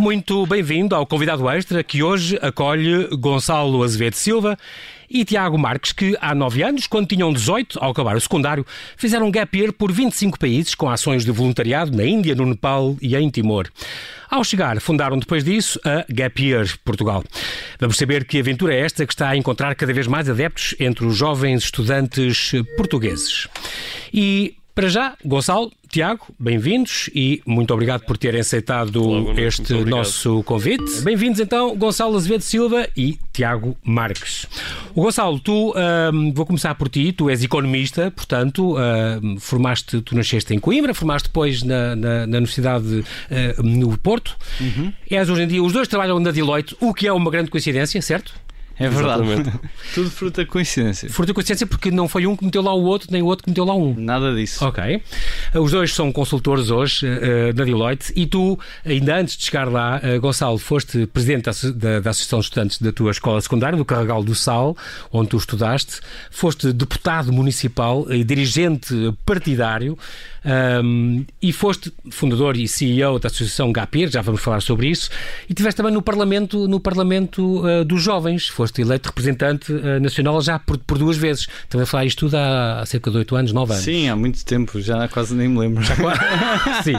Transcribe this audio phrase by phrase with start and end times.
[0.00, 4.56] Muito bem-vindo ao convidado extra que hoje acolhe Gonçalo Azevedo Silva
[5.10, 8.64] e Tiago Marques, que há nove anos, quando tinham 18, ao acabar o secundário,
[8.96, 12.96] fizeram um gap year por 25 países com ações de voluntariado na Índia, no Nepal
[13.02, 13.68] e em Timor.
[14.30, 17.22] Ao chegar, fundaram depois disso a Gap Year Portugal.
[17.78, 21.04] Vamos saber que aventura é esta que está a encontrar cada vez mais adeptos entre
[21.04, 23.48] os jovens estudantes portugueses.
[24.14, 30.42] E para já, Gonçalo, Tiago, bem-vindos e muito obrigado por terem aceitado Olá, este nosso
[30.44, 31.00] convite.
[31.02, 34.46] Bem-vindos então, Gonçalo Azevedo Silva e Tiago Marques.
[34.94, 35.74] O Gonçalo, tu,
[36.12, 40.94] um, vou começar por ti, tu és economista, portanto, uh, formaste, tu nasceste em Coimbra,
[40.94, 44.36] formaste depois na, na, na Universidade uh, no Porto.
[44.60, 44.92] Uhum.
[45.10, 48.00] És hoje em dia, os dois trabalham na Deloitte, o que é uma grande coincidência,
[48.00, 48.32] certo?
[48.80, 49.22] É verdade.
[49.94, 51.10] Tudo fruta coincidência.
[51.10, 53.50] Fruta coincidência porque não foi um que meteu lá o outro, nem o outro que
[53.50, 53.94] meteu lá um.
[53.94, 54.64] Nada disso.
[54.64, 55.02] Ok.
[55.54, 60.00] Os dois são consultores hoje uh, na Deloitte e tu, ainda antes de chegar lá,
[60.02, 63.84] uh, Gonçalo, foste presidente da, da, da, Associação de Estudantes da tua escola secundária, do
[63.84, 64.74] Carregal do Sal,
[65.12, 66.00] onde tu estudaste.
[66.30, 68.94] Foste deputado municipal e dirigente
[69.26, 69.98] partidário
[70.44, 75.10] um, e foste fundador e CEO da Associação GAPIR, já vamos falar sobre isso,
[75.48, 78.48] e estiveste também no Parlamento, no Parlamento uh, dos Jovens.
[78.48, 81.46] Foste foste eleito representante uh, nacional já por, por, duas vezes.
[81.68, 83.84] Também a falar isto tudo há, há, cerca de 8 anos, 9 anos.
[83.84, 85.82] Sim, há muito tempo, já quase nem me lembro.
[85.82, 86.20] Já quase.
[86.84, 86.94] Sim.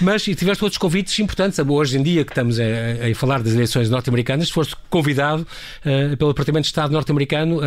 [0.00, 1.58] Mas e tiveste outros convites importantes.
[1.58, 2.64] Hoje em dia que estamos a,
[3.10, 7.60] a falar das eleições norte-americanas, foste convidado uh, pelo Departamento de Estado norte-americano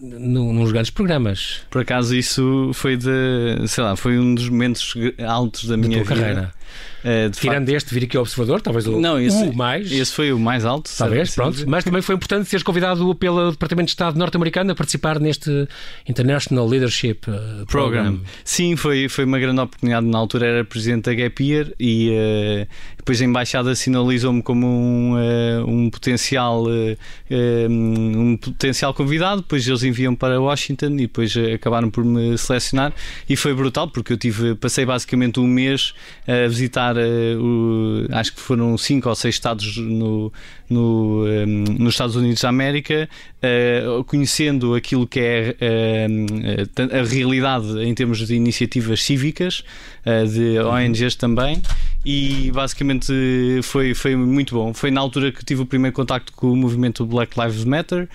[0.00, 1.62] nos grandes programas.
[1.70, 4.94] Por acaso isso foi de, sei lá, foi um dos momentos
[5.26, 6.52] altos da minha carreira.
[7.00, 7.76] Uh, Tirando facto...
[7.76, 9.90] este, vir aqui ao Observador, talvez o, não, esse, o mais.
[9.90, 10.90] Esse foi o mais alto.
[10.96, 11.64] Talvez, pronto.
[11.66, 15.68] Mas também foi importante seres convidado pelo Departamento de Estado norte-americano a participar neste
[16.08, 17.66] International Leadership uh, Program.
[17.66, 18.20] Program.
[18.44, 20.06] Sim, foi, foi uma grande oportunidade.
[20.06, 25.16] Na altura era presidente da Gap Year e uh, depois a Embaixada sinalizou-me como um,
[25.66, 26.64] um potencial
[27.68, 29.40] um potencial convidado.
[29.40, 32.92] Depois eles enviam para Washington e depois acabaram por me selecionar.
[33.28, 35.94] E foi brutal porque eu tive, passei basicamente um mês
[36.26, 37.00] a visitar uh,
[37.40, 40.32] o, acho que foram cinco ou seis estados no,
[40.68, 43.08] no, um, nos Estados Unidos da América,
[43.42, 49.64] uh, conhecendo aquilo que é uh, a realidade em termos de iniciativas cívicas,
[50.32, 51.60] de ONGs também,
[52.04, 53.12] e basicamente
[53.62, 54.72] foi, foi muito bom.
[54.72, 58.08] Foi na altura que tive o primeiro contacto com o movimento Black Lives Matter,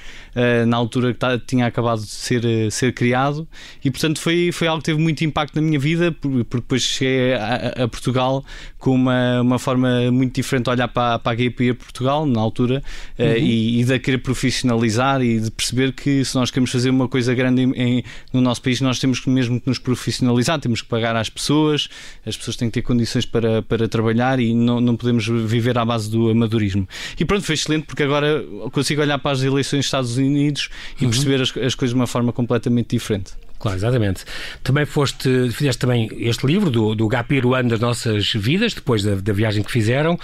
[0.68, 3.47] na altura que tinha acabado de ser, ser criado,
[3.84, 7.34] e portanto foi, foi algo que teve muito impacto na minha vida, porque depois cheguei
[7.34, 8.44] a, a Portugal
[8.78, 12.40] com uma, uma forma muito diferente de olhar para, para a Gay Peer Portugal na
[12.40, 12.84] altura
[13.17, 13.38] eh, uhum.
[13.38, 17.34] e, e de querer profissionalizar e de perceber que se nós queremos fazer uma coisa
[17.34, 20.88] grande em, em, no nosso país, nós temos que mesmo que nos profissionalizar, temos que
[20.88, 21.90] pagar às pessoas,
[22.25, 25.86] as pessoas têm que ter condições para, para trabalhar e não, não podemos viver à
[25.86, 26.88] base do amadorismo.
[27.19, 30.69] E pronto, foi excelente porque agora consigo olhar para as eleições dos Estados Unidos
[31.00, 31.12] e uhum.
[31.12, 33.34] perceber as, as coisas de uma forma completamente diferente.
[33.66, 34.24] Claro, exatamente.
[34.62, 39.02] Também foste, fizeste também este livro do, do Gapir, o ano das nossas vidas, depois
[39.02, 40.20] da, da viagem que fizeram,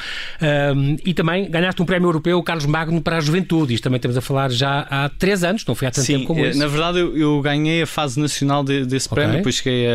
[0.75, 3.73] um, e também ganhaste um prémio europeu Carlos Magno para a juventude.
[3.73, 6.27] Isto também estamos a falar já há três anos, não foi há tanto Sim, tempo
[6.27, 6.59] como isso.
[6.59, 9.15] Na verdade, eu, eu, ganhei a fase nacional de, desse okay.
[9.15, 9.87] prémio, depois cheguei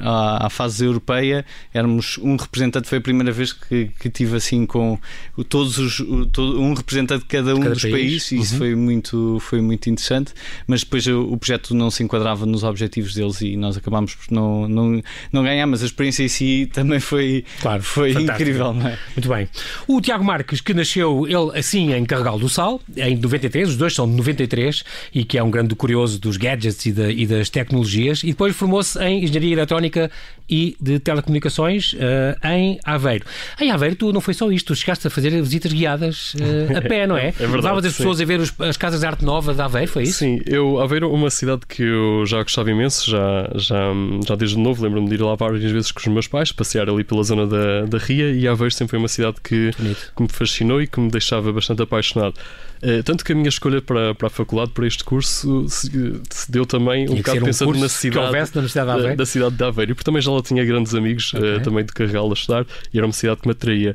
[0.00, 1.44] à fase europeia.
[1.74, 4.98] Éramos um representante, foi a primeira vez que, que tive assim com
[5.46, 5.98] todos os,
[6.32, 7.92] todo, um representante de cada um de cada dos país.
[7.92, 8.40] países, e uhum.
[8.40, 10.32] isso foi muito, foi muito interessante.
[10.66, 14.32] Mas depois o, o projeto não se enquadrava nos objetivos deles e nós acabámos por
[14.32, 15.02] não, não,
[15.32, 18.72] não ganhar, mas a experiência em si também foi, claro, foi incrível.
[18.72, 18.98] Não é?
[19.16, 19.48] Muito bem.
[19.86, 23.94] O Tiago Marques, que nasceu ele assim em Carregal do Sal, em 93, os dois
[23.94, 24.84] são de 93,
[25.14, 28.98] e que é um grande curioso dos gadgets e, e das tecnologias, e depois formou-se
[29.02, 30.10] em Engenharia Eletrónica
[30.52, 33.24] e de Telecomunicações uh, em Aveiro.
[33.58, 36.82] Em Aveiro, tu não foi só isto, tu chegaste a fazer visitas guiadas uh, a
[36.82, 37.28] pé, não é?
[37.40, 37.56] é verdade.
[37.56, 40.18] Levavas as pessoas a ver os, as casas de arte nova de Aveiro, foi isso?
[40.18, 43.80] Sim, eu, Aveiro é uma cidade que eu já gostava imenso, já, já,
[44.28, 47.02] já desde novo lembro-me de ir lá várias vezes com os meus pais, passear ali
[47.02, 49.70] pela zona da, da Ria e Aveiro sempre foi uma cidade que,
[50.14, 52.34] que me fascinou e que me deixava bastante apaixonado.
[52.82, 55.88] Uh, tanto que a minha escolha para, para a faculdade, para este curso, se,
[56.28, 58.32] se deu também um bocado um pensando na cidade,
[58.72, 61.58] da, da, cidade de Aveiro, porque também já lá tinha grandes amigos okay.
[61.58, 63.94] uh, também de Carregal a estudar e era uma cidade que me atraía.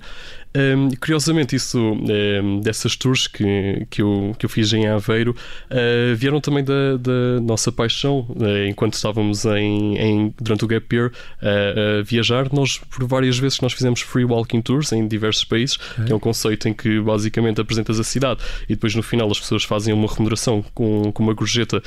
[0.56, 5.36] Um, curiosamente, isso um, dessas tours que, que, eu, que eu fiz em Aveiro
[5.70, 10.96] uh, vieram também da, da nossa paixão uh, enquanto estávamos em, em, durante o Gap
[10.96, 12.52] Year uh, a viajar.
[12.52, 16.06] Nós, por várias vezes, nós fizemos free walking tours em diversos países, okay.
[16.06, 19.40] que é um conceito em que basicamente apresentas a cidade e depois no final as
[19.40, 21.82] pessoas fazem uma remuneração com, com uma gorjeta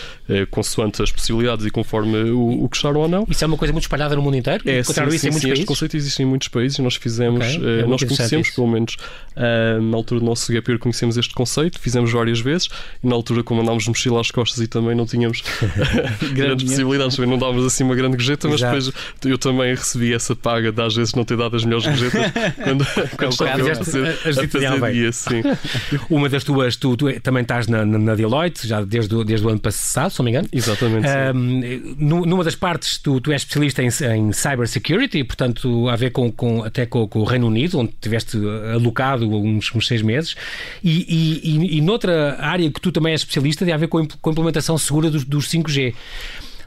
[0.51, 3.27] consoante as possibilidades e conforme o, o que gostaram ou não.
[3.29, 4.63] Isso é uma coisa muito espalhada no mundo inteiro?
[4.69, 7.81] É, sim, sim, sim, este conceito existe em muitos países e nós fizemos, okay.
[7.81, 8.97] é nós conhecemos nós, pelo menos,
[9.37, 12.69] uh, na altura do nosso gap year, conhecemos este conceito, fizemos várias vezes,
[13.03, 15.43] e na altura, como andámos de mochila às costas e também não tínhamos
[16.33, 18.77] grandes possibilidades, não dávamos assim uma grande gorjeta, mas Exato.
[18.77, 18.95] depois
[19.25, 22.33] eu também recebi essa paga de às vezes não ter dado as melhores gorjetas
[22.63, 22.87] quando,
[23.17, 25.43] quando estava a fazer, a fazer dia, sim.
[26.09, 29.51] Uma das tuas, tu, tu também estás na, na, Deloitte, já desde, o, desde o
[29.51, 30.49] ano passado, se não me engano.
[30.53, 31.07] Exatamente.
[31.35, 36.31] Um, numa das partes, tu, tu és especialista em, em cybersecurity, portanto, a ver com,
[36.33, 38.37] com até com, com, o Reino Unido, onde tiveste
[38.73, 40.35] alocado uns, uns seis meses,
[40.83, 44.03] e, e, e, noutra área que tu também és especialista, tem a ver com a
[44.03, 45.95] implementação segura dos, dos 5G.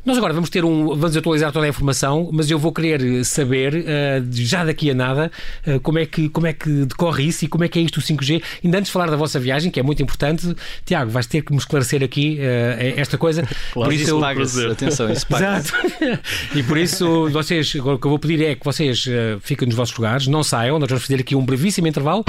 [0.06, 3.74] Nós agora vamos ter um, vamos atualizar toda a informação, mas eu vou querer saber,
[3.74, 3.86] uh,
[4.32, 5.32] já daqui a nada,
[5.66, 8.02] uh, como, é que, como é que decorre isso e como é que é isto
[8.02, 8.44] o 5G.
[8.66, 10.54] Ainda antes de falar da vossa viagem, que é muito importante,
[10.84, 13.48] Tiago, vais ter que me esclarecer aqui uh, esta coisa.
[13.74, 15.74] Claro, por isso, isso paga atenção, isso paga Exato.
[16.54, 19.06] e por isso, vocês, agora o que eu vou pedir é que vocês
[19.42, 22.24] fiquem nos vossos lugares, não saiam, nós vamos fazer aqui um brevíssimo intervalo.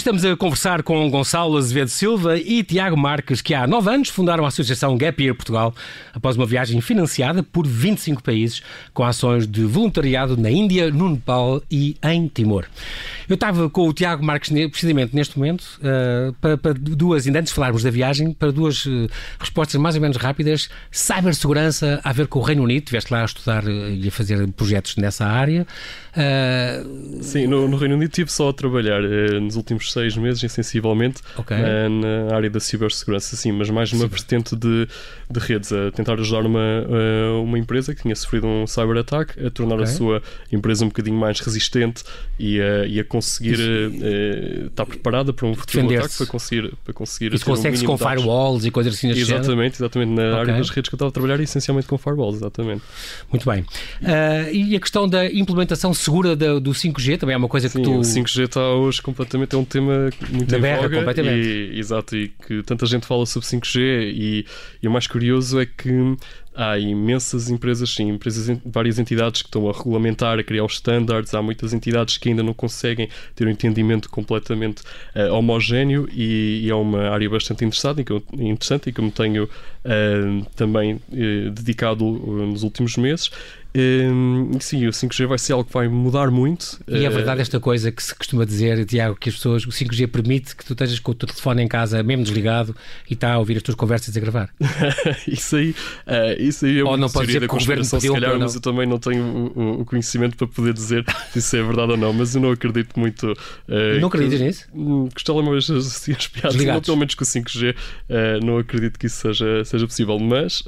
[0.00, 4.46] Estamos a conversar com Gonçalo Azevedo Silva e Tiago Marques, que há nove anos fundaram
[4.46, 5.74] a Associação Gap Year Portugal,
[6.14, 8.62] após uma viagem financiada por 25 países,
[8.94, 12.64] com ações de voluntariado na Índia, no Nepal e em Timor.
[13.28, 17.50] Eu estava com o Tiago Marques, precisamente neste momento, uh, para, para, duas, ainda antes
[17.50, 19.06] de falarmos da viagem, para duas uh,
[19.38, 20.70] respostas mais ou menos rápidas.
[20.90, 24.48] Cibersegurança a ver com o Reino Unido, estiveste lá a estudar uh, e a fazer
[24.52, 25.66] projetos nessa área.
[27.20, 29.02] Sim, no, no, Reino Unido estive só a trabalhar
[29.40, 31.56] nos últimos seis meses, sensivelmente, okay.
[31.56, 34.88] na, na, área da cibersegurança, sim, mas mais numa vertente de,
[35.30, 36.86] de redes, a tentar ajudar uma,
[37.42, 39.84] uma empresa que tinha sofrido um cyber-ataque a tornar okay.
[39.84, 42.02] a sua empresa um bocadinho mais resistente
[42.38, 46.94] e a, e a conseguir uh, estar preparada para um futuro ataque, para conseguir, para
[46.94, 50.40] conseguir Isso consegue-se um com firewalls e coisas assim Exatamente, exatamente, na okay.
[50.40, 52.82] área das redes que eu estava a trabalhar, essencialmente com firewalls, exatamente.
[53.30, 53.60] Muito bem.
[53.62, 57.74] Uh, e a questão da implementação segura do, do 5G também é uma coisa que
[57.74, 57.98] Sim, tu...
[57.98, 61.22] o 5G está hoje completamente, é um tema muito da em voga.
[61.22, 64.46] E, exato, e que tanta gente fala sobre 5G e,
[64.82, 66.16] e o mais curioso é que
[66.54, 71.32] há imensas empresas, sim, empresas, várias entidades que estão a regulamentar, a criar os standards,
[71.32, 74.82] há muitas entidades que ainda não conseguem ter um entendimento completamente
[75.14, 79.00] uh, homogéneo e, e, é uma área bastante interessante e que eu, interessante e que
[79.00, 83.30] eu me tenho uh, também uh, dedicado nos últimos meses
[83.72, 86.80] um, sim, o 5G vai ser algo que vai mudar muito.
[86.88, 90.08] E é verdade esta coisa que se costuma dizer, Tiago, que as pessoas, o 5G
[90.08, 92.74] permite que tu estejas com o teu telefone em casa, mesmo desligado,
[93.08, 94.50] e está a ouvir as tuas conversas a gravar.
[95.28, 98.20] isso aí, uh, isso aí é ou não pode dizer que o governo pediu, se
[98.20, 101.92] calhar, mas eu também não tenho o, o, conhecimento para poder dizer se é verdade
[101.92, 103.32] ou não, mas eu não acredito muito.
[103.68, 104.66] Uh, não acreditas nisso?
[104.74, 108.98] Hum, que os telemóveis assim espiados, não, pelo menos com o 5G, uh, não acredito
[108.98, 110.64] que isso seja, seja possível, mas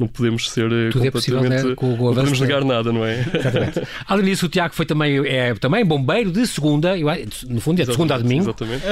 [0.00, 1.06] não podemos ser Tudo completamente.
[1.06, 1.74] É possível, né?
[1.74, 3.20] com o podemos negar nada, não é?
[3.20, 3.82] Exatamente.
[4.06, 6.94] Além disso, o Tiago foi também, é, também bombeiro de segunda,
[7.48, 8.44] no fundo é de segunda a domingo.
[8.44, 8.84] Exatamente.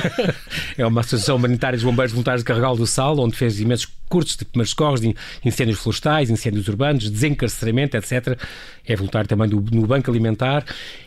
[0.78, 4.36] é uma associação humanitária de bombeiros voluntários de Carregal do Sal, onde fez imensos cursos
[4.36, 5.14] de primeiros socorros, de
[5.44, 8.38] incêndios florestais, incêndios urbanos, desencarceramento, etc.
[8.86, 10.64] É voluntário também do, no Banco Alimentar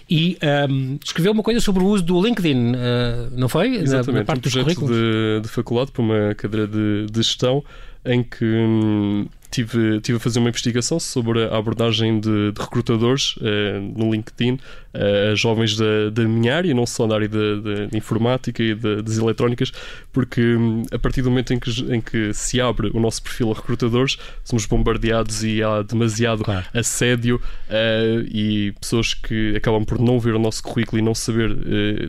[0.10, 0.38] e
[0.70, 3.76] um, escreveu uma coisa sobre o uso do LinkedIn, uh, não foi?
[3.76, 7.64] Exatamente, na, na parte um projeto de, de, faculdade para uma cadeira de, de gestão
[8.06, 13.36] em que hum, tive, tive a fazer uma investigação sobre a abordagem de, de recrutadores
[13.38, 17.62] uh, no LinkedIn uh, a jovens da, da minha área, não só na área de,
[17.62, 19.72] de informática e de, das eletrónicas,
[20.12, 23.52] porque um, a partir do momento em que, em que se abre o nosso perfil
[23.52, 26.66] a recrutadores, somos bombardeados e há demasiado claro.
[26.74, 31.48] assédio uh, e pessoas que acabam por não ver o nosso currículo e não saber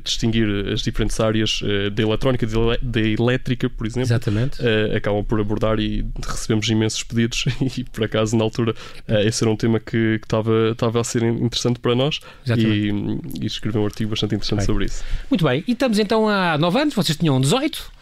[0.02, 1.60] distinguir as diferentes áreas
[1.92, 2.46] da eletrónica,
[2.82, 4.14] da elétrica, por exemplo,
[4.94, 7.27] acabam por abordar e recebemos imensos pedidos
[7.76, 8.74] e por acaso na altura
[9.08, 12.20] uh, esse era um tema que estava a ser interessante para nós
[12.56, 12.90] e,
[13.40, 14.66] e escrevi um artigo bastante interessante bem.
[14.66, 15.04] sobre isso.
[15.30, 17.92] Muito bem, e estamos então há 9 anos, vocês tinham 18,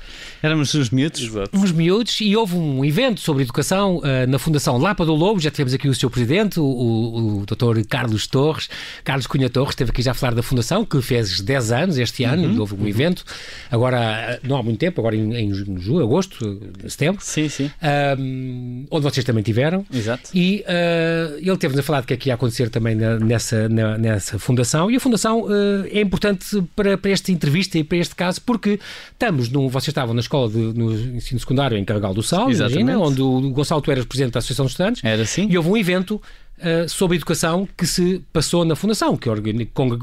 [0.42, 1.22] Éramos uns miúdos.
[1.22, 1.58] Exato.
[1.58, 5.40] Uns miúdos e houve um evento sobre educação uh, na Fundação Lapa do Lobo.
[5.40, 7.86] Já tivemos aqui o seu presidente, o, o, o Dr.
[7.88, 8.68] Carlos Torres,
[9.04, 12.24] Carlos Cunha Torres, esteve aqui já a falar da Fundação, que fez 10 anos este
[12.24, 12.60] ano, uhum.
[12.60, 12.88] houve um uhum.
[12.88, 13.24] evento.
[13.70, 17.22] Agora, eh, não há muito tempo, agora em, em julho, agosto, setembro.
[17.22, 17.70] Sim, sim.
[18.18, 19.86] Um, onde vocês também tiveram.
[19.92, 20.30] Exato.
[20.34, 23.68] E uh, ele teve-nos a falar do que é que ia acontecer também na, nessa,
[23.68, 24.90] na, nessa Fundação.
[24.90, 28.78] E a Fundação uh, é importante para, para esta entrevista e para este caso, porque
[29.12, 29.68] estamos num.
[29.68, 33.50] Vocês estavam na escola de, no ensino secundário em Carregal do Sal, imagina, onde o
[33.50, 35.04] Gonçalo tu eras presidente da Associação de Estudantes.
[35.04, 35.48] Era assim.
[35.48, 36.20] E houve um evento
[36.58, 39.28] uh, sobre educação que se passou na Fundação, que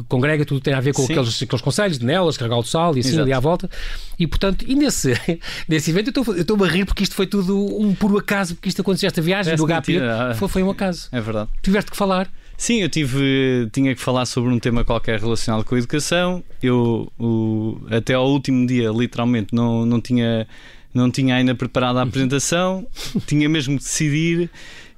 [0.07, 2.99] congrega tudo tem a ver com aqueles, aqueles conselhos de Nelas, Carregal do Sal e
[2.99, 3.23] assim Exato.
[3.23, 3.69] ali à volta.
[4.17, 5.13] E portanto, e nesse,
[5.67, 8.81] nesse evento eu estou-me a rir porque isto foi tudo um puro acaso, porque isto
[8.81, 9.99] aconteceu, esta viagem do HP
[10.35, 11.07] foi, foi um acaso.
[11.11, 11.49] É verdade.
[11.61, 12.31] Tiveste que falar.
[12.57, 16.43] Sim, eu tive, tinha que falar sobre um tema qualquer relacionado com a educação.
[16.61, 20.47] Eu, o, até ao último dia, literalmente, não, não, tinha,
[20.93, 22.87] não tinha ainda preparado a apresentação,
[23.27, 24.49] tinha mesmo de decidir.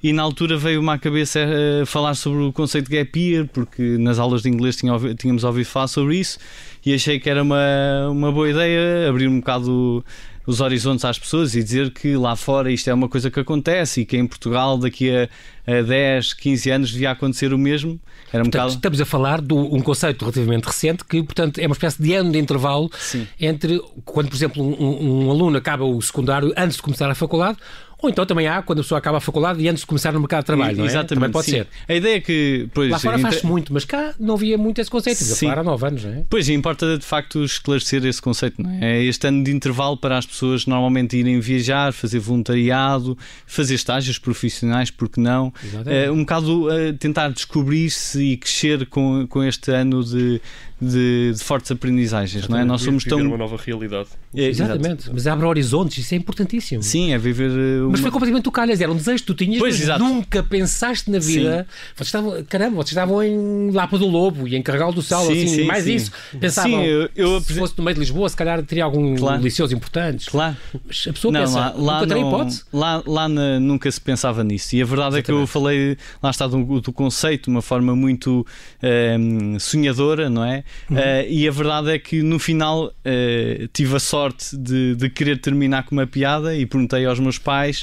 [0.03, 3.97] E na altura veio-me à cabeça uh, falar sobre o conceito de gap year, porque
[3.97, 4.77] nas aulas de inglês
[5.17, 6.37] tínhamos ouvido falar sobre isso
[6.85, 10.05] e achei que era uma, uma boa ideia abrir um bocado
[10.45, 14.01] os horizontes às pessoas e dizer que lá fora isto é uma coisa que acontece
[14.01, 15.29] e que em Portugal daqui a,
[15.65, 17.99] a 10, 15 anos devia acontecer o mesmo.
[18.31, 18.73] Era um portanto, bocado...
[18.75, 22.31] Estamos a falar de um conceito relativamente recente que, portanto, é uma espécie de ano
[22.31, 23.27] de intervalo Sim.
[23.39, 27.57] entre quando, por exemplo, um, um aluno acaba o secundário antes de começar a faculdade
[28.05, 30.19] ou então também há quando a pessoa acaba a faculdade e antes de começar no
[30.19, 30.81] mercado de trabalho.
[30.81, 30.85] É?
[30.85, 31.15] Exatamente.
[31.15, 31.51] Também pode sim.
[31.51, 31.67] ser.
[31.87, 32.69] A ideia é que.
[32.73, 35.23] Pois, Lá fora faz-se muito, mas cá não havia muito esse conceito.
[35.23, 35.49] Sim.
[35.49, 36.23] há nove anos, não é?
[36.29, 39.03] Pois, importa de facto esclarecer esse conceito, não é?
[39.03, 44.91] Este ano de intervalo para as pessoas normalmente irem viajar, fazer voluntariado, fazer estágios profissionais,
[44.91, 45.51] porque não?
[45.85, 50.41] É, um bocado uh, tentar descobrir-se e crescer com, com este ano de,
[50.79, 52.65] de, de fortes aprendizagens, não é?
[52.65, 53.19] Nós somos tão.
[53.19, 54.09] uma nova realidade.
[54.33, 56.83] É, exatamente, mas abre horizontes, isso é importantíssimo.
[56.83, 57.49] Sim, é viver.
[57.81, 57.94] Uma...
[57.95, 60.03] Mas foi completamente o calhas, era um desejo que tu tinhas, pois, mas exato.
[60.03, 61.67] nunca pensaste na vida.
[61.95, 65.31] Vocês estavam, caramba, vocês estavam em Lapa do Lobo e em Carregal do Sal, sim,
[65.31, 66.11] assim, sim, mais isso.
[66.39, 69.41] Pensavam, sim, eu, eu, se fosse no meio de Lisboa, se calhar teria algum claro.
[69.41, 70.27] liceus importantes.
[70.27, 70.55] Claro.
[70.85, 72.63] Mas a pessoa não, pensa, lá, lá nunca não, hipótese.
[72.71, 74.75] Lá, lá na, nunca se pensava nisso.
[74.75, 75.31] E a verdade exatamente.
[75.31, 78.45] é que eu falei, lá está, do, do conceito, de uma forma muito
[78.81, 80.63] um, ehm, sonhadora, não é?
[80.89, 80.97] Uhum.
[80.97, 85.39] Uh, e a verdade é que no final uh, tive a sorte de, de querer
[85.39, 87.74] terminar com uma piada e perguntei aos meus pais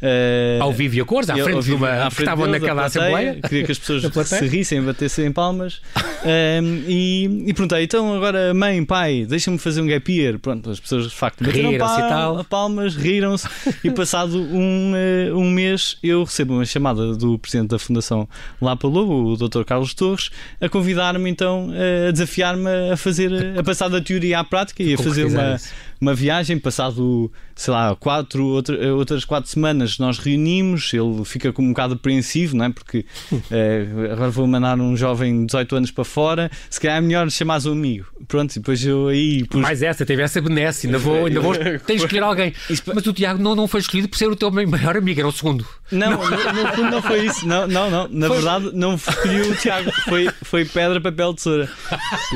[0.00, 1.88] Uh, ao vivo e a cores, à frente de uma.
[1.88, 3.40] À frente estavam naquela plateia, assembleia.
[3.42, 5.80] Queria que as pessoas se rissem, batessem em palmas.
[6.24, 10.38] um, e, e perguntei, então agora, mãe, pai, deixa-me fazer um gap year.
[10.38, 13.48] Pronto, as pessoas de facto bateram pal palmas, riram-se.
[13.82, 18.28] e passado um, uh, um mês, eu recebo uma chamada do presidente da Fundação
[18.62, 19.64] Lapa Lobo, o Dr.
[19.64, 21.70] Carlos Torres, a convidar-me então
[22.08, 25.56] a desafiar-me a fazer, a passar da teoria à prática e a fazer uma,
[26.00, 26.58] uma viagem.
[26.58, 31.94] Passado, sei lá, quatro, outra, outras quatro semanas nós reunimos, ele fica com um bocado
[31.94, 32.70] apreensivo, não é?
[32.70, 33.04] Porque
[33.50, 37.30] é, agora vou mandar um jovem de 18 anos para fora, se calhar é melhor
[37.30, 38.06] chamar um amigo.
[38.26, 39.44] Pronto, e depois eu aí.
[39.44, 39.60] Pus...
[39.60, 41.54] Mais essa, teve essa benesse, ainda vou, ainda vou
[41.86, 42.52] tens de escolher alguém.
[42.94, 45.32] Mas o Tiago não, não foi escolhido por ser o teu maior amigo, era o
[45.32, 45.66] segundo.
[45.90, 47.46] Não, não, no, fundo não foi isso.
[47.46, 48.08] Não, não, não.
[48.08, 48.36] Na foi...
[48.36, 51.68] verdade, não escolhi o Tiago, foi, foi pedra, papel, tesoura.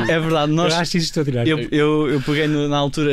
[0.09, 0.73] É verdade, nós.
[0.73, 1.51] Eu acho isso extraordinário.
[1.51, 3.13] Eu, eu, eu peguei no, na altura,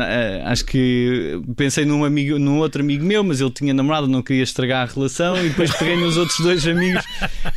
[0.00, 4.22] eh, acho que pensei num, amigo, num outro amigo meu, mas ele tinha namorada, não
[4.22, 7.04] queria estragar a relação e depois peguei nos outros dois amigos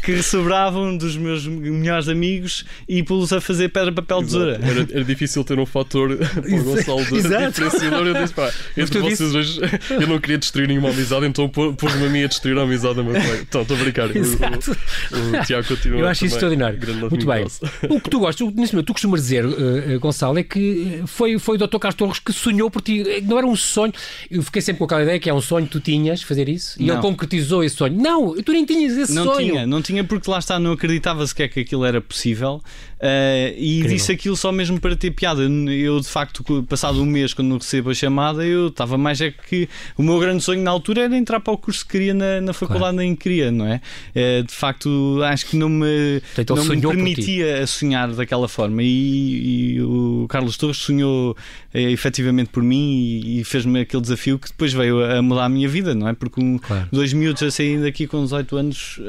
[0.04, 4.60] que sobravam dos meus melhores amigos e pô-los a fazer pedra, papel, tesoura.
[4.62, 8.08] Era, era, difícil ter um fator para o Gonçalo de diferenciador.
[8.08, 9.60] Eu disse, pá, entre vocês dois,
[9.90, 13.04] eu não queria destruir nenhuma amizade, então pôs-me a mim a destruir a amizade do
[13.04, 13.16] meu.
[13.42, 14.08] Então, estou a brincar.
[14.08, 16.00] O, o, o, Tiago continua.
[16.02, 16.80] Eu acho isso extraordinário.
[17.10, 17.46] Muito bem.
[17.90, 21.58] O que tu gostas, nesse momento, tu costumas dizer, uh, Gonçalo, é que foi, foi
[21.58, 21.78] o Dr.
[21.78, 23.04] Carlos Torres que sonhou por ti.
[23.24, 23.94] Não era um sonho.
[24.30, 26.82] Eu fiquei sempre com aquela ideia que é um sonho que tu tinhas fazer isso?
[26.82, 26.96] E não.
[26.96, 27.96] ele concretizou esse sonho?
[27.96, 29.36] Não, tu nem tinhas esse não sonho.
[29.36, 32.62] Não tinha, não tinha porque lá está, não acreditava sequer que aquilo era possível.
[32.98, 33.98] Uh, e Incrível.
[33.98, 35.44] disse aquilo só mesmo para ter piada.
[35.44, 39.70] Eu, de facto, passado um mês, quando recebo a chamada, eu estava mais é que
[39.96, 42.54] o meu grande sonho na altura era entrar para o curso que queria na, na
[42.54, 42.98] faculdade, claro.
[42.98, 43.82] nem queria, não é?
[44.16, 48.82] Uh, de facto, acho que não me, então, não me permitia sonhar daquela forma.
[48.82, 51.32] E, e, o Carlos Torres sonhou
[51.74, 55.50] uh, efetivamente por mim e, e fez-me aquele desafio que depois veio a, mudar a
[55.50, 56.14] minha vida, não é?
[56.14, 56.88] Porque um, claro.
[56.92, 59.00] dois miúdos a sair daqui com 18 anos,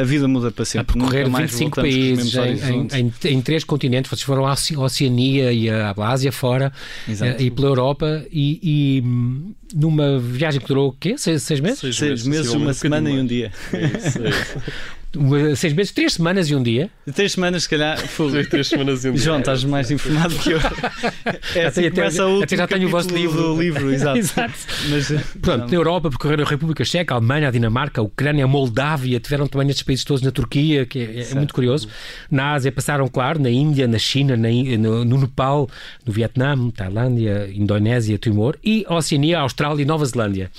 [0.00, 0.92] a vida muda para sempre.
[0.92, 5.68] A percorrer 25 países em, em, em em três continentes, vocês foram à Oceania e
[5.68, 6.72] à Ásia fora
[7.08, 7.42] Exato.
[7.42, 9.02] Eh, e pela Europa e, e,
[9.74, 11.16] numa viagem que durou o quê?
[11.18, 11.80] Seis, seis meses?
[11.80, 13.52] Seis, seis meses, uma semana e um dia.
[13.72, 14.62] É isso, é isso.
[15.56, 16.90] seis meses, três semanas e um dia.
[17.14, 17.98] Três semanas, se calhar.
[17.98, 18.44] Foi...
[18.44, 19.22] Três semanas e um dia.
[19.22, 20.58] João, estás mais informado que eu.
[21.54, 23.60] É, assim, até, até, até já tenho o vosso livro.
[23.60, 24.18] livro exato.
[24.18, 24.54] exato.
[24.90, 25.68] Mas, eh, Pronto, não.
[25.68, 29.46] na Europa percorreram a República Checa, a Alemanha, a Dinamarca, a Ucrânia, a Moldávia, tiveram
[29.46, 31.88] também estes países todos na Turquia, que é, é muito curioso.
[32.30, 34.48] Na Ásia passaram, claro, na Índia, na China, na,
[34.78, 35.68] no, no Nepal,
[36.04, 40.50] no Vietnã, Tailândia, Indonésia, Timor e Oceania, Austrália e Nova Zelândia.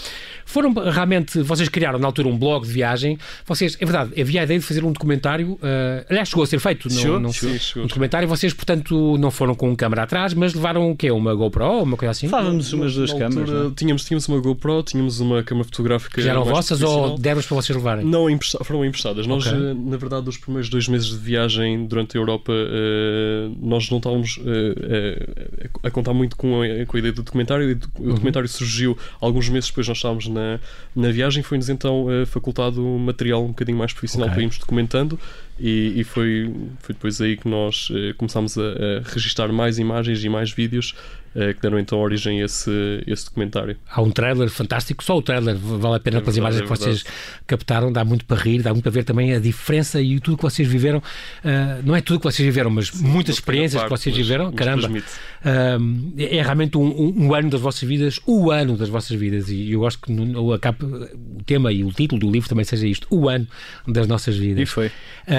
[0.45, 4.41] Foram realmente, vocês criaram na altura um blog de viagem, vocês, é verdade, havia havia
[4.41, 5.53] a ideia de fazer um documentário.
[5.53, 6.89] Uh, aliás, chegou a ser feito.
[6.91, 7.20] Chegou?
[7.20, 7.84] Não, Sim, chegou.
[7.84, 8.27] um documentário.
[8.27, 11.12] Vocês, portanto, não foram com câmera atrás, mas levaram o quê?
[11.12, 11.84] Uma GoPro?
[11.84, 12.27] Uma coisa assim?
[12.27, 13.38] Levávamos umas duas câmaras.
[13.38, 13.74] altura, não é?
[13.75, 16.15] tínhamos, tínhamos uma GoPro, tínhamos uma câmara fotográfica.
[16.15, 18.06] Que já eram vossas ou deram para vocês levarem?
[18.06, 18.25] Não,
[18.63, 19.25] foram emprestadas.
[19.27, 19.58] Nós, Ok.
[19.60, 23.98] eh, na verdade, os primeiros dois meses de viagem durante a Europa, eh, nós não
[23.98, 25.27] estávamos eh,
[25.63, 27.70] eh, a contar muito com a, com a ideia do documentário.
[27.70, 28.10] E do- Uhum.
[28.12, 30.60] O documentário surgiu alguns meses depois, nós estávamos na,
[30.96, 31.41] na viagem.
[31.41, 34.34] Foi-nos então facultado material um bocadinho mais profissional Ok.
[34.34, 35.19] para irmos documentando.
[35.59, 40.23] E, e foi, foi depois aí que nós eh, começámos a, a registar mais imagens
[40.23, 40.93] e mais vídeos
[41.35, 42.69] eh, que deram então origem a esse,
[43.07, 43.75] esse documentário.
[43.89, 46.63] Há um trailer fantástico, só o trailer vale a pena É pelas verdade, imagens é
[46.63, 47.03] que vocês
[47.47, 50.43] captaram, dá muito para rir, dá muito para ver também a diferença e tudo que
[50.43, 51.01] vocês viveram.
[51.43, 54.45] Ah, não é tudo que vocês viveram, mas muitas experiências que parte, vocês mas- viveram.
[54.45, 54.89] mas Caramba.
[55.43, 55.77] Ah,
[56.17, 59.49] é realmente um, um- um ano das vossas vidas, o ano das vossas vidas.
[59.49, 62.65] E eu gosto que no- a capa- o tema e o título do livro também
[62.65, 63.47] seja isto: o ano
[63.87, 64.61] das nossas vidas.
[64.63, 64.91] E foi.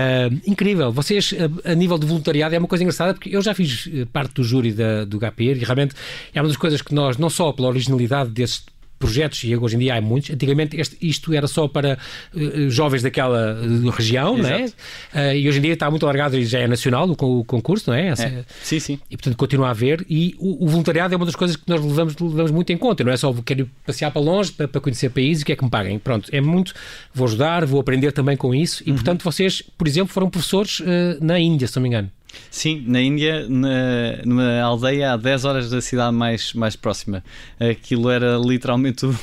[0.09, 0.91] Ah, incrível.
[0.91, 1.35] Vocês,
[1.65, 4.33] a, a nível de voluntariado, é uma coisa engraçada porque eu já fiz eh, parte
[4.35, 5.95] do júri da, do GAPIR e realmente
[6.33, 8.65] é uma das coisas que nós, não só pela originalidade desses
[8.99, 11.99] projetos, e hoje em dia há muitos, antigamente este- isto era só para
[12.37, 14.67] eh, jovens daquela eh, região, não é?
[15.15, 17.91] Ah, e hoje em dia está muito alargado e já é nacional o, o concurso,
[17.91, 18.09] não é?
[18.09, 18.45] Essa- É.
[18.63, 18.99] Sim, sim.
[19.11, 20.05] E portanto continua a haver.
[20.11, 23.05] E o, o voluntariado é uma das coisas que nós levamos, levamos muito em conta.
[23.05, 25.57] Não é só quero passear para longe para, para conhecer países e o que é
[25.57, 25.99] que me paguem.
[25.99, 26.75] Pronto, é muito.
[27.15, 28.83] Vou ajudar, vou aprender também com isso.
[28.85, 30.83] E portanto vocês, por exemplo, foram professores
[31.21, 32.11] na Índia, se não me engano.
[32.51, 37.23] Sim, na Índia, na, numa aldeia a 10 horas da cidade mais, mais próxima.
[37.59, 39.19] Aquilo era literalmente o,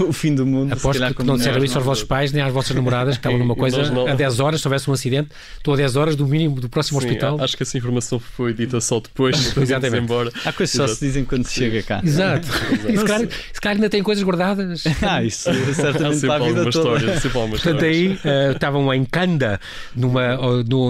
[0.00, 0.72] o fim do mundo.
[0.72, 3.38] Aposto calhar que não disseram isso aos vossos pais nem às vossas namoradas, que estavam
[3.38, 4.06] numa coisa não.
[4.06, 7.00] a 10 horas, se houvesse um acidente, estou a 10 horas do mínimo do próximo
[7.00, 7.38] Sim, hospital.
[7.40, 10.02] Acho que essa informação foi dita só depois de Exatamente.
[10.02, 10.30] embora.
[10.44, 12.00] Há coisas que só se dizem quando se chega cá.
[12.04, 12.46] Exato.
[12.88, 14.84] E se calhar, se calhar ainda tem coisas guardadas.
[15.08, 16.70] Ah, isso Há certamente sempre para a vida toda.
[16.70, 17.20] história.
[17.20, 17.88] Sempre Portanto, história.
[17.88, 19.60] aí eh, estavam em Kanda,
[19.94, 20.36] numa,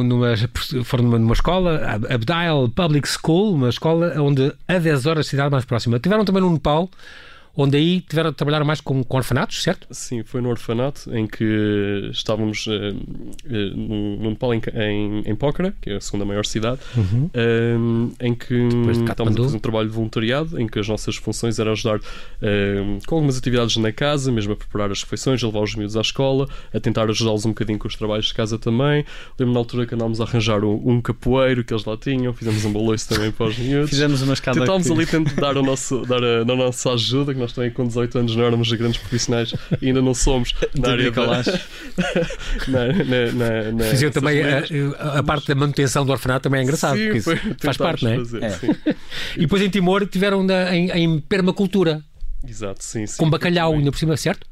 [0.04, 0.34] numa,
[0.84, 1.55] foram numa, numa escola,
[2.10, 5.98] Abdial Public School, uma escola onde a 10 horas a cidade mais próxima.
[5.98, 6.90] Tiveram também no Nepal,
[7.56, 9.86] onde aí tiveram trabalhar mais com, com orfanatos, certo?
[9.90, 12.92] Sim, foi no orfanato em que estávamos eh,
[13.48, 16.78] eh, no, no Nepal, em, em, em Pokhara, que é a segunda maior cidade,
[17.34, 17.76] eh,
[18.20, 21.58] em que de estávamos a fazer um trabalho de voluntariado, em que as nossas funções
[21.58, 22.00] eram ajudar
[22.42, 25.96] eh, com algumas atividades na casa, mesmo a preparar as refeições, a levar os miúdos
[25.96, 29.04] à escola, a tentar ajudá-los um bocadinho com os trabalhos de casa também.
[29.38, 32.64] Lembro na altura que andámos a arranjar um, um capoeiro que eles lá tinham, fizemos
[32.64, 33.90] um baloiço também para os miúdos.
[33.96, 34.60] Fizemos uma escada.
[34.60, 37.70] Tentámos que- ali tentar dar, o nosso, dar a, a nossa ajuda, que nós também
[37.70, 41.26] com 18 anos não éramos grandes profissionais e ainda não somos na área da,
[42.68, 46.64] na, na, na, na, Fizeram também a, a- parte da manutenção do orfanato também é
[46.64, 48.16] engraçado, Sim, porque isso foi- faz parte, não é?
[48.16, 48.50] fazer, É.
[48.50, 48.68] sim.
[49.36, 52.02] E depois em Timor tiveram na- em, em permacultura,
[52.46, 53.16] Exato, sim, sim.
[53.18, 54.46] com bacalhau, ainda por cima, certo?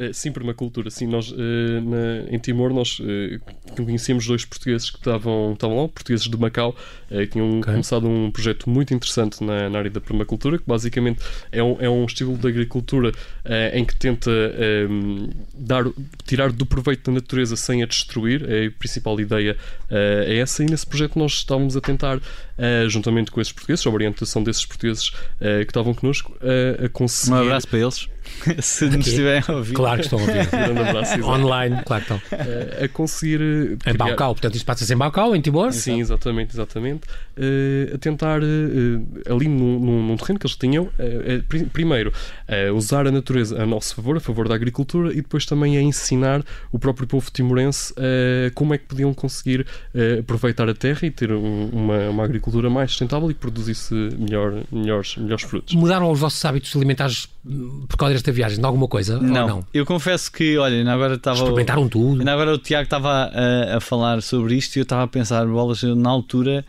[0.00, 0.90] Eh, Sim, permacultura.
[0.90, 3.40] Sim, nós eh, na- em Timor nós eh,
[3.74, 6.76] conhecíamos dois portugueses que estavam, estavam lá, portugueses de Macau,
[7.30, 7.72] tinham Ok.
[7.72, 11.88] começado um projeto muito interessante na, na área da permacultura, que basicamente é um, é
[11.88, 13.12] um estilo de agricultura
[13.44, 14.86] eh, em que tenta eh,
[15.54, 15.84] dar,
[16.26, 18.42] tirar do proveito da natureza sem a destruir.
[18.44, 19.56] A principal ideia
[19.90, 22.18] eh, é essa, e nesse projeto nós estávamos a tentar,
[22.58, 26.88] eh, juntamente com esses portugueses, a orientação desses portugueses eh, que estavam connosco, eh, a
[26.88, 27.32] conseguir.
[27.32, 28.08] Um abraço para eles.
[28.60, 29.72] Se nos estiverem a ouvir.
[29.72, 30.48] Claro que estão a ouvir.
[31.24, 31.28] Um.
[31.28, 32.38] Online, claro que estão.
[32.38, 35.72] Eh, a conseguir eh, Em criar- Baucau, portanto isto passa-se em Baucau, em Timor?
[35.72, 36.97] Sim, exatamente, exatamente.
[37.40, 40.88] Eh, a tentar, eh, ali num, num- num terreno que eles tinham,
[41.48, 42.12] pri- primeiro,
[42.74, 46.42] usar a natureza a nosso favor, a favor da agricultura, e depois também a ensinar
[46.72, 47.94] o próprio povo timorense
[48.56, 49.64] como é que podiam conseguir
[50.18, 54.54] aproveitar a terra e ter um- uma, uma agricultura mais sustentável e que produzisse melhor,
[54.72, 55.74] melhores, melhores frutos.
[55.74, 58.58] Mudaram os vossos hábitos alimentares hum, por causa desta viagem?
[58.58, 59.20] De alguma coisa?
[59.20, 59.64] Não, não?
[59.72, 61.36] eu confesso que, olha, ainda agora estava.
[61.38, 62.18] Experimentaram tudo?
[62.20, 65.46] Ainda agora o Tiago estava a, a falar sobre isto e eu estava a pensar,
[65.46, 66.64] bolas, eu, na altura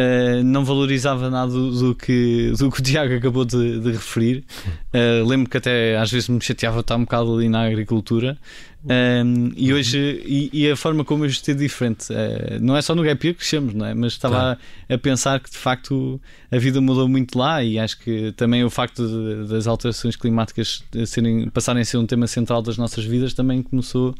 [0.00, 4.44] eh, não valorizava nada do, do que, do que o Tiago acabou de, de referir.
[4.92, 8.38] Eh, lembro que até às vezes me chateava estar um bocado ali na agricultura.
[8.84, 12.94] Um, e hoje e, e a forma como eu estou diferente Eh, não é só
[12.94, 13.92] no Gap Year que crescemos, não é?
[13.92, 14.56] mas estava
[14.88, 18.62] a, a pensar que de facto a vida mudou muito lá e acho que também
[18.64, 23.04] o facto de- das alterações climáticas serem, passarem a ser um tema central das nossas
[23.04, 24.14] vidas também começou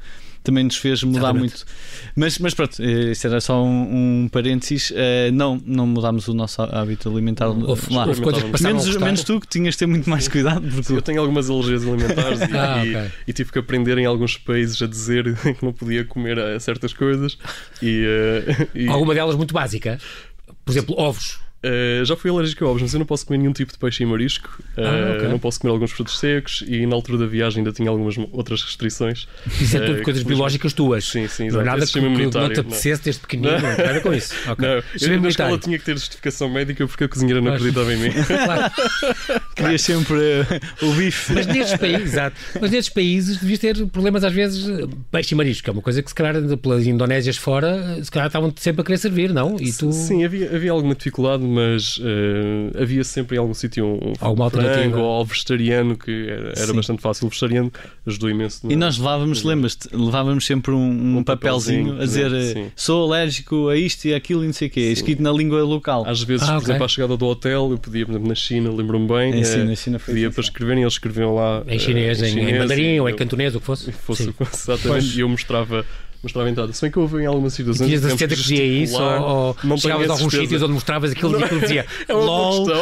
[0.48, 1.40] também nos fez mudar Exatamente.
[1.40, 1.64] muito.
[2.16, 4.92] Mas, mas pronto, eh, isso era só um, um parênteses.
[4.96, 7.48] Eh, não, não mudámos o nosso hábito alimentar.
[7.48, 8.06] Houve, lá.
[8.06, 10.92] houve coisas que passaram menos, menos tu que tinhas de ter muito mais cuidado porque
[10.92, 14.80] Eu tenho algumas alergias alimentares e, Ah, e- e tive que aprender em alguns países
[14.80, 17.36] a dizer que não podia comer certas coisas
[17.82, 19.98] e, eh, e- Alguma delas muito básica?
[20.64, 21.38] Por exemplo, ovos.
[21.64, 24.04] Uh, já fui alérgico a ovos, mas eu não posso comer nenhum tipo de peixe
[24.04, 24.48] e marisco.
[24.76, 25.28] Uh, ah, okay.
[25.28, 28.62] Não posso comer alguns frutos secos e na altura da viagem ainda tinha algumas outras
[28.62, 29.26] restrições.
[29.60, 31.04] Isso é tudo uh, coisas biológicas tuas.
[31.04, 31.64] Sim, sim, exato.
[31.64, 34.34] Não nada que, que não te apetecesse desde pequenino, não, nada com isso.
[34.50, 34.68] Okay.
[34.68, 37.96] Não, eu na escola tinha que ter justificação médica porque a cozinheira não acreditava em
[37.96, 38.10] mim.
[38.28, 38.72] Claro.
[39.56, 40.16] Querias sempre
[40.80, 41.32] o bife.
[41.32, 42.36] Mas nestes países, exato.
[42.60, 46.02] Mas nestes países devias ter problemas às vezes peixe e marisco, que é uma coisa
[46.02, 49.56] que se calhar pelas Indonésias fora, se calhar estavam sempre a querer servir, não?
[49.58, 49.92] E tu...
[49.92, 54.98] Sim, havia, havia alguma dificuldade, mas uh, havia sempre em algum sítio um, um frango
[54.98, 57.26] ou vegetariano que era, era bastante fácil.
[57.26, 57.72] O vegetariano
[58.06, 58.70] ajudou imenso.
[58.70, 62.72] E nós levávamos, lembras-te, levávamos sempre um, um papelzinho, papelzinho, a dizer eh, sim.
[62.76, 64.92] sou alérgico a isto e aquilo e não sei o quê, sim.
[64.92, 66.04] escrito na língua local.
[66.06, 66.66] Às vezes, ah, por okay.
[66.66, 69.64] exemplo, à chegada do hotel, eu pedia, por exemplo, na China, lembro-me bem, é, sim,
[69.64, 73.00] na China foi pedia para escreverem, eles escreviam lá em chinês, uh, em, em, mandarim
[73.00, 73.92] ou em cantonês, o que fosse.
[74.08, 75.84] fosse, fosse exatamente, e eu mostrava
[76.22, 76.72] mostrava entrada.
[76.72, 77.86] Se bem que houve em algumas situações.
[77.86, 79.00] Tinhas a certeza que dizia isso?
[79.00, 82.74] Ou, ou chegavas a alguns sítios onde mostravas aquilo e aquilo dizia é LOL, uh,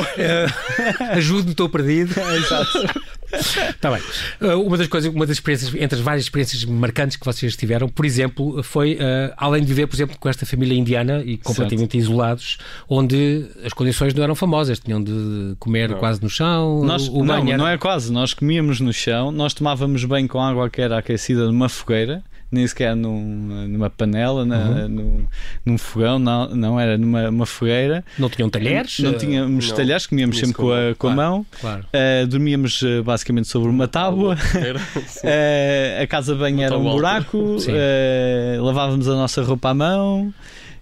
[1.17, 2.15] ajude-me, estou perdido.
[2.37, 3.07] Exato.
[3.33, 4.01] Está bem.
[4.41, 7.89] Uh, uma das coisas, uma das experiências, entre as várias experiências marcantes que vocês tiveram,
[7.89, 11.93] por exemplo, foi uh, além de viver, por exemplo, com esta família indiana e completamente
[11.93, 12.05] certo.
[12.05, 15.99] isolados, onde as condições não eram famosas, tinham de comer não.
[15.99, 16.85] quase no chão.
[16.85, 17.59] Nós, o não, era...
[17.59, 21.47] não é quase, nós comíamos no chão, nós tomávamos bem com água que era aquecida
[21.47, 24.89] numa fogueira nem sequer num, numa panela, na, uhum.
[24.89, 25.27] num,
[25.65, 28.05] num, fogão, não, não era numa fogueira.
[28.19, 28.99] Não tinham talheres?
[29.01, 29.77] Não, não tínhamos não.
[29.77, 31.47] talheres, comíamos sempre com a, com a mão.
[31.61, 31.85] Claro.
[31.87, 34.35] Uh, dormíamos uh, basicamente sobre uma tábua.
[34.35, 37.57] uh, a casa bem era um buraco.
[38.61, 40.33] lavávamos a nossa roupa à mão.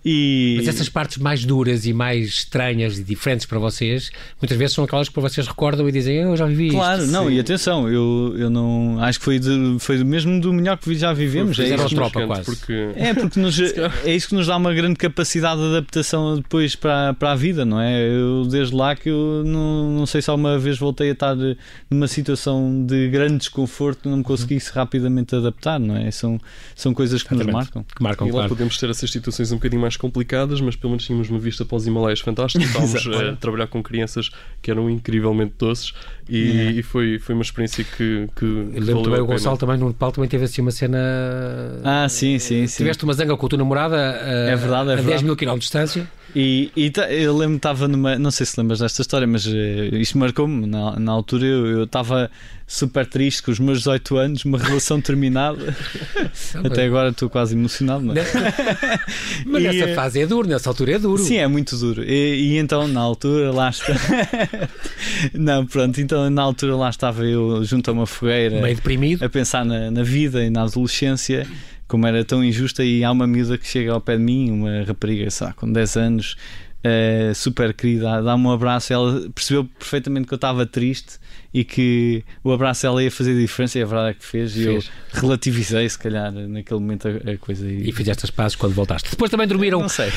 [0.04, 0.54] E...
[0.58, 4.84] Mas essas partes mais duras e mais estranhas e diferentes para vocês, muitas vezes são
[4.84, 7.12] aquelas que vocês recordam e dizem eu já vivi Claro, isto.
[7.12, 7.34] não, Sim.
[7.34, 8.98] e atenção, eu, eu não.
[9.00, 11.56] Acho que foi, de, foi mesmo do melhor que já vivemos.
[11.56, 12.44] Foi, é, isso tropa, quase.
[12.44, 12.90] Porque...
[12.96, 13.58] É, porque nos,
[14.04, 17.64] é isso que nos dá uma grande capacidade de adaptação depois para, para a vida,
[17.64, 18.06] não é?
[18.06, 21.34] Eu, desde lá que eu não, não sei se alguma vez voltei a estar
[21.90, 26.10] numa situação de grande desconforto, não me conseguisse rapidamente adaptar, não é?
[26.10, 26.38] São,
[26.74, 27.46] são coisas que Exatamente.
[27.46, 27.84] nos marcam.
[27.84, 28.48] Que marcam, e lá claro.
[28.50, 31.64] podemos ter essas situações um bocadinho mais mais complicadas, mas pelo menos tínhamos uma vista
[31.64, 32.64] para os Himalaias fantástica.
[32.64, 34.30] Estávamos a trabalhar com crianças
[34.60, 35.92] que eram incrivelmente doces
[36.28, 36.70] e, é.
[36.72, 38.28] e foi, foi uma experiência que.
[38.34, 40.98] que lembro também o Gonçalo também no Nepal também teve assim uma cena.
[41.84, 42.66] Ah, sim, sim.
[42.66, 42.78] sim.
[42.78, 45.54] Tiveste uma zanga com a tua namorada a, é verdade, é a 10 mil km
[45.54, 46.08] de distância.
[46.34, 48.18] E, e eu lembro que estava numa.
[48.18, 49.52] Não sei se lembras desta história, mas uh,
[49.92, 50.66] isto marcou-me.
[50.66, 52.30] Na, na altura eu estava
[52.66, 55.76] super triste com os meus 18 anos, uma relação terminada.
[56.64, 58.02] Até agora estou quase emocionado.
[58.02, 58.24] Não é?
[59.46, 61.22] mas e, nessa fase é duro, nessa altura é duro.
[61.22, 62.02] Sim, é muito duro.
[62.04, 63.94] E, e então na altura lá está.
[65.34, 68.60] não, pronto, então na altura lá estava eu junto a uma fogueira.
[68.60, 69.24] Meio deprimido.
[69.24, 71.46] A pensar na, na vida e na adolescência
[71.86, 74.82] como era tão injusta e há uma miúda que chega ao pé de mim, uma
[74.84, 76.36] rapariga, sei lá, com 10 anos,
[76.84, 81.18] uh, super querida, dá-me um abraço, ela percebeu perfeitamente que eu estava triste
[81.54, 84.66] e que o abraço ela ia fazer diferença e a verdade é que fez, fez.
[84.66, 87.88] e eu relativizei se calhar naquele momento a, a coisa e...
[87.88, 89.08] e fizeste as pazes quando voltaste.
[89.10, 90.10] Depois também dormiram não sei.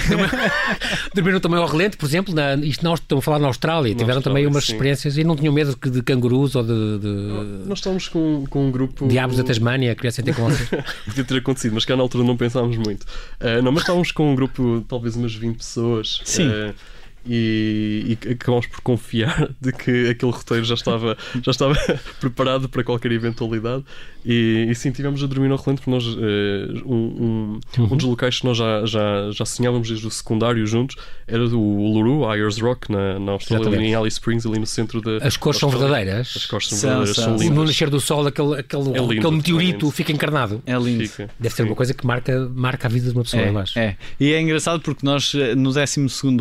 [1.13, 3.99] dormiram também ao relente por exemplo na, isto nós estamos a falar na Austrália na
[3.99, 4.71] tiveram Austrália, também umas sim.
[4.71, 7.67] experiências e não tinham medo de, de cangurus ou de, de...
[7.67, 10.67] nós estávamos com, com um grupo diabos da Tasmânia queria sentir com vocês
[11.05, 13.03] podia ter acontecido mas que na altura não pensámos muito.
[13.41, 16.47] Uh, não, mas estávamos com um grupo talvez umas 20 pessoas sim.
[16.47, 16.73] uh,
[17.27, 21.75] e, e acabamos por confiar de que aquele roteiro já estava, já estava
[22.19, 23.83] preparado para qualquer eventualidade
[24.25, 26.19] e, e sim, tivemos a dormir no relento porque nós, uh,
[26.85, 27.93] um, um, uhum.
[27.93, 31.59] um, dos locais que nós já, já, já sonhávamos desde o secundário juntos era o
[31.59, 35.17] Uluru, Ayers Rock, na, na Austrália, ali em Alice Springs, ali no centro da.
[35.25, 36.33] As cores são verdadeiras.
[36.37, 37.57] As cores são, são verdadeiras, são, são lindas.
[37.57, 40.61] No nascer do sol, aquele, aquele, é lindo, aquele meteorito fica encarnado.
[40.65, 41.07] É lindo.
[41.07, 41.29] Fica.
[41.37, 41.69] Deve ser sim.
[41.69, 43.77] uma coisa que marca, marca a vida de uma pessoa, é, eu acho.
[43.77, 43.97] É.
[44.19, 45.99] E é engraçado porque nós, eh, no 12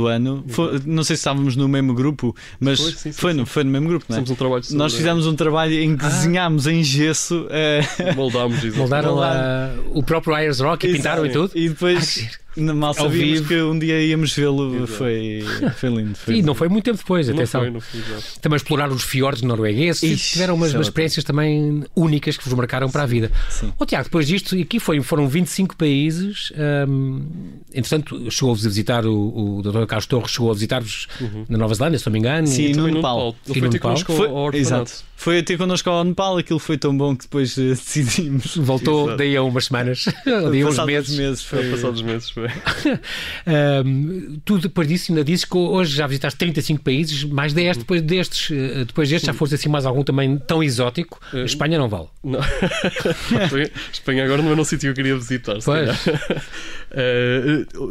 [0.09, 3.47] ano, foi, não sei se estávamos no mesmo grupo, mas foi, sim, sim, foi, no,
[3.47, 4.21] foi no mesmo grupo, não é?
[4.21, 6.09] Um trabalho nós fizemos um trabalho em que ah.
[6.09, 7.47] desenhámos em gesso.
[7.47, 8.15] Uh...
[8.15, 11.53] Moldámos Moldaram a, o próprio Ayers Rock e pintaram e tudo.
[11.55, 14.87] E depois mal sabíamos que um dia íamos vê-lo.
[14.87, 15.45] Foi,
[15.77, 16.15] foi lindo.
[16.15, 17.71] Foi e não foi muito tempo depois, atenção.
[17.71, 21.85] Não foi, não foi, também explorar os fiordes noruegueses e tiveram umas, umas experiências também
[21.95, 23.31] únicas que vos marcaram para a vida.
[23.51, 23.73] Sim.
[23.79, 26.53] Oh, Tiago, depois disto, aqui foi, foram 25 países.
[26.89, 27.27] Hum,
[27.73, 29.87] entretanto, chegou-vos a visitar o, o Dr.
[29.87, 31.45] Carlos Torres, chegou a visitar-vos uhum.
[31.49, 32.47] na Nova Zelândia, se não me engano.
[32.47, 33.37] Sim, no, no Nepal.
[33.49, 35.05] Ele foi ter connosco foi, Exato.
[35.17, 38.57] Foi ter connosco ao Nepal, aquilo foi tão bom que depois uh, decidimos.
[38.57, 39.19] Voltou Exato.
[39.19, 41.17] daí a umas semanas, daí a uns meses.
[41.17, 41.71] meses foi...
[41.71, 42.46] Passados meses foi.
[43.85, 48.03] um, tu depois disso ainda dizes que hoje já visitaste 35 países, mais 10 depois
[48.03, 51.21] destes, eh, depois destes já foste assim mais algum também tão exótico.
[51.33, 52.07] Uh, Espanha não vale.
[52.23, 52.41] Não.
[53.93, 55.57] Espanha agora não é um sítio que eu queria visitar.
[55.57, 55.63] Uh,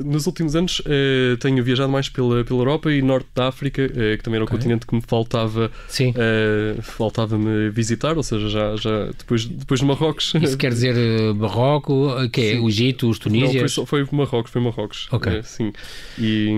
[0.05, 4.23] nos últimos anos uh, tenho viajado mais pela, pela Europa e Norte da África, que
[4.23, 4.57] também era o okay.
[4.57, 5.71] continente que me faltava
[6.81, 10.33] faltava-me visitar, ou seja, já, já depois, depois de Marrocos.
[10.41, 10.95] Isso quer dizer
[11.35, 13.77] Marrocos, que é o Egito, os Tunísias?
[13.77, 15.07] Não, foi, foi Marrocos, foi Marrocos.
[15.11, 15.43] Ok.
[15.43, 15.73] sim.
[16.17, 16.49] E,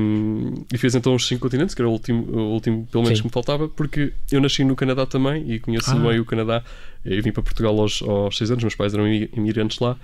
[0.73, 3.23] e fez então os cinco continentes, que era o último, o último pelo menos sim.
[3.23, 5.95] que me faltava, porque eu nasci no Canadá também e conheço ah.
[5.95, 6.63] bem o Canadá.
[7.05, 9.97] Eu vim para Portugal aos, aos seis anos, meus pais eram imigrantes lá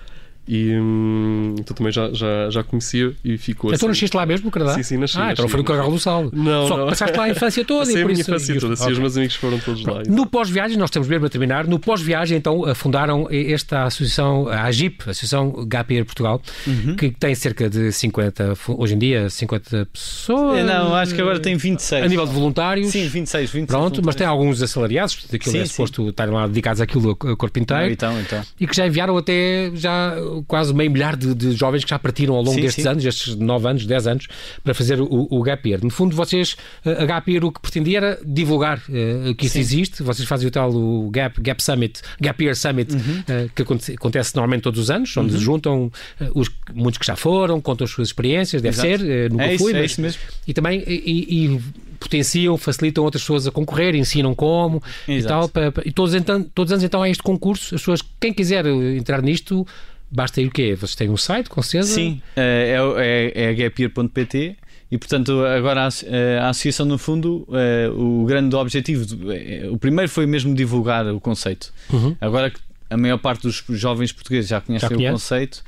[0.47, 3.75] e hum, então também já, já, já conhecia e ficou então assim.
[3.75, 4.73] Então nasceste lá mesmo no Canadá?
[4.73, 5.17] Sim, sim, nasci.
[5.17, 6.29] Ah, então foi no Carral do Sal.
[6.33, 6.87] Não, Só não.
[6.87, 8.29] passaste lá a infância toda Sim, e a minha isso...
[8.29, 8.93] infância toda, sim, okay.
[8.93, 10.03] os meus amigos foram todos lá.
[10.07, 15.03] No pós-viagem, nós estamos mesmo a terminar, no pós-viagem então fundaram esta associação, a AGIP,
[15.07, 16.95] a Associação Gapier Portugal, uhum.
[16.95, 20.65] que tem cerca de 50, hoje em dia, 50 pessoas.
[20.65, 22.03] Não, acho que agora tem 26.
[22.03, 22.87] A nível de voluntários.
[22.87, 26.81] Sim, 26, 26 Pronto, mas tem alguns assalariados, daquilo sim, é suposto estarem lá dedicados
[26.81, 27.85] àquilo a corpo inteiro.
[27.85, 28.41] Não, então, então.
[28.59, 30.15] E que já enviaram até já
[30.47, 32.89] quase meio milhar de, de jovens que já partiram ao longo sim, destes sim.
[32.89, 34.27] anos, estes 9 anos, 10 anos,
[34.63, 35.83] para fazer o, o Gap Year.
[35.83, 39.59] No fundo, vocês, a Gap Year, o que pretendia era divulgar uh, que isso sim.
[39.59, 40.03] existe.
[40.03, 42.99] Vocês fazem o tal o Gap, Gap Summit, Gap Year Summit, uhum.
[42.99, 45.39] uh, que acontece, acontece, normalmente todos os anos, onde uhum.
[45.39, 45.91] juntam uh,
[46.33, 49.03] os, muitos que já foram, contam as suas experiências, deve Exato.
[49.03, 50.21] ser, nunca é fui, isso, mas, é isso mesmo.
[50.47, 51.59] E também e, e
[52.03, 55.23] potenciam, facilitam outras pessoas a concorrer, ensinam como Exato.
[55.25, 55.49] e tal.
[55.49, 57.75] Para, para, e todos, então, todos os anos então há este concurso.
[57.75, 59.65] As pessoas, quem quiser entrar nisto,
[60.13, 60.75] basta ir o quê?
[60.75, 61.93] Vocês têm um site, com certeza?
[61.93, 64.55] Sim, é, é, é gapier.pt
[64.93, 70.07] e, portanto, agora a, a, associação, no fundo, é, o grande objetivo, é, o primeiro
[70.07, 71.73] foi mesmo divulgar o conceito.
[71.91, 72.15] Uhum.
[72.21, 72.59] Agora que
[72.91, 75.63] a maior parte dos jovens portugueses já conhecem já o conceito,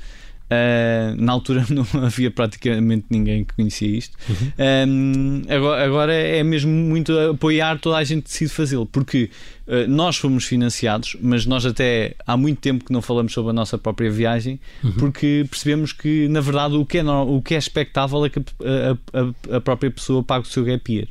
[0.46, 4.16] Uh, na altura não havia praticamente ninguém que conhecia isto.
[4.28, 5.42] Uhum.
[5.48, 9.28] agora, agora, é mesmo muito apoiar toda a gente que decide fazê-lo, porque
[9.66, 13.52] uh, nós fomos financiados, mas nós até há muito tempo que não falamos sobre a
[13.52, 14.92] nossa própria viagem, uhum.
[14.92, 19.52] porque percebemos que na verdade o que é, o que é expectável é que a,
[19.52, 21.08] a, a própria pessoa pague o seu gap year.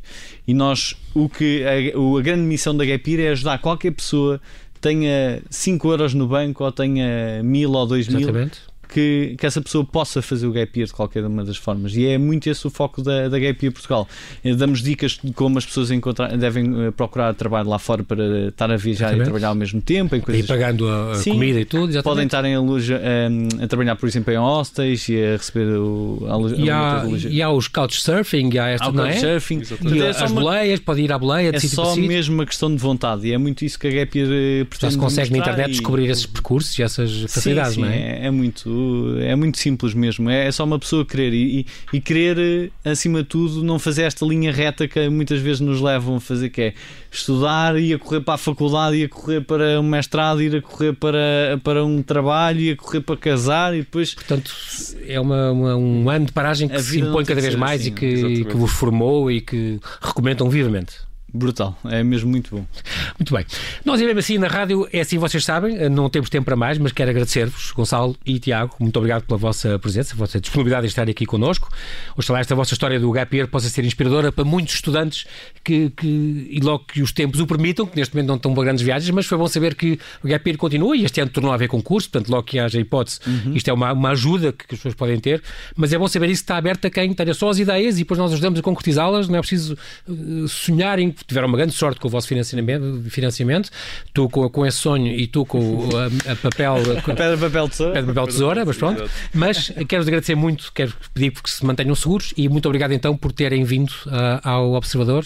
[0.48, 4.40] E nós, o que a, a grande missão da gap year é ajudar qualquer pessoa
[4.80, 8.32] tenha 5 euros no banco ou tenha mil ou 2 mil
[8.88, 11.96] que, que essa pessoa possa fazer o gap year de qualquer uma das formas.
[11.96, 14.08] E é muito esse o foco da, da Gap Year Portugal.
[14.44, 15.90] Eh, damos dicas de como as pessoas
[16.38, 19.22] devem eh, procurar trabalho lá fora para estar a viajar exatamente.
[19.22, 20.16] e trabalhar ao mesmo tempo.
[20.16, 20.46] Em coisas...
[20.46, 21.90] E pagando a, Sim, comida e tudo.
[21.90, 22.04] Exatamente.
[22.04, 26.26] Podem estar em loja, a, a, trabalhar, por exemplo, em hostels e a receber o,
[26.28, 29.12] a, a e, há, e há os couchsurfing, e há esta, há não é?
[29.12, 29.62] Couchsurfing.
[29.94, 31.52] E é as boleias, pode ir à boleia.
[31.54, 34.30] É só mesmo uma questão de vontade e é muito isso que a Gap Year
[34.32, 35.72] eh, pretende Já se consegue na internet e...
[35.72, 38.24] descobrir esses percursos e essas facilidades, sim, sim, não é?
[38.24, 38.70] É, é muito,
[39.22, 40.30] é muito simples mesmo.
[40.30, 43.80] É, é só uma pessoa querer e, e, e, querer, eh, acima de tudo, não
[43.80, 46.74] fazer esta linha reta que muitas vezes nos levam a fazer, que é
[47.12, 50.62] estudar, ir a correr para a faculdade, ir a correr para um mestrado, ir a
[50.62, 54.14] correr para, para um trabalho, ir a correr para casar e depois.
[54.14, 54.52] Portanto,
[55.08, 57.94] é uma, uma um ano de paragem que se impõe cada vez mais assim, e
[57.94, 60.96] que, que vos formou e que recomendam vivamente.
[61.34, 62.66] Brutal, é mesmo muito bom.
[63.20, 63.46] Muito bem.
[63.84, 66.92] Nós iremos assim na rádio, é assim vocês sabem, não temos tempo para mais, mas
[66.92, 71.10] quero agradecer-vos, Gonçalo e Tiago, muito obrigado pela vossa presença, a vossa disponibilidade de estar
[71.10, 71.70] aqui connosco.
[72.16, 75.26] Oxalá esta vossa história do Year possa ser inspiradora para muitos estudantes
[75.64, 78.64] que, que, e logo que os tempos o permitam, que neste momento não estão para
[78.64, 81.56] grandes viagens, mas foi bom saber que o Year continua e este ano tornou a
[81.56, 83.54] haver concurso, portanto, logo que haja hipótese, uhum.
[83.56, 85.44] isto é uma, uma ajuda que, que as pessoas podem ter,
[85.76, 88.18] mas é bom saber isso está aberto a quem tenha só as ideias e depois
[88.18, 92.12] nós ajudamos a concretizá-las, não é preciso uh, sonharem, tiveram uma grande sorte com o
[92.12, 93.70] vosso financiamento, financiamento
[94.14, 96.76] tu com, com esse sonho e tu com a, a papel.
[97.06, 97.94] pedra, papel, tesoura.
[97.94, 99.10] Pedra, papel, tesoura, mas pronto.
[99.34, 103.32] Mas quero-vos agradecer muito, quero pedir que se mantenham seguros e muito obrigado então por
[103.32, 105.26] terem vindo uh, ao Observador.